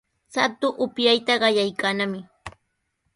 [0.33, 2.19] Shatu upyayta qallaykannami.